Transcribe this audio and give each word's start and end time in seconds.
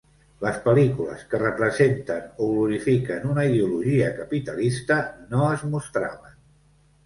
Les 0.43 0.55
pel·lícules 0.61 1.21
que 1.33 1.41
representen 1.43 2.25
o 2.31 2.49
glorifiquen 2.55 3.29
una 3.35 3.45
ideologia 3.53 4.11
capitalista 4.19 4.99
no 5.37 5.47
es 5.53 5.71
mostraven. 5.79 6.39